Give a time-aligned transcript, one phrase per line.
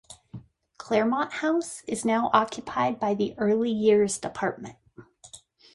[0.79, 4.77] "Claremont House" is now occupied by the early years department.